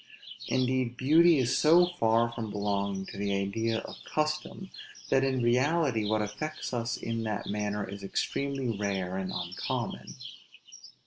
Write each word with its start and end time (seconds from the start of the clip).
Indeed 0.47 0.97
beauty 0.97 1.37
is 1.37 1.55
so 1.59 1.85
far 1.85 2.31
from 2.31 2.49
belonging 2.49 3.05
to 3.05 3.17
the 3.17 3.35
idea 3.35 3.81
of 3.81 4.03
custom, 4.03 4.71
that 5.09 5.23
in 5.23 5.43
reality 5.43 6.05
what 6.09 6.23
affects 6.23 6.73
us 6.73 6.97
in 6.97 7.21
that 7.25 7.45
manner 7.45 7.87
is 7.87 8.01
extremely 8.01 8.75
rare 8.75 9.15
and 9.17 9.31
uncommon. 9.31 10.15